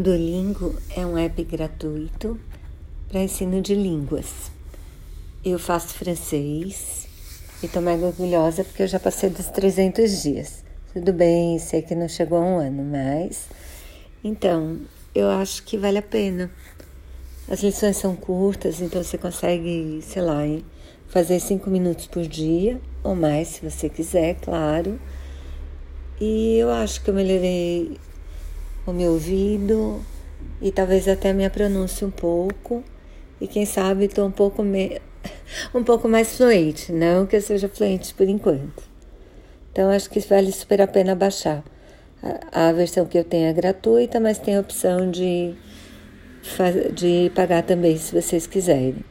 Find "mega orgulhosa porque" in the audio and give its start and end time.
7.82-8.84